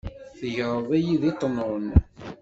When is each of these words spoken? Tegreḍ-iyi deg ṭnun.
Tegreḍ-iyi 0.37 1.15
deg 1.21 1.33
ṭnun. 1.41 1.85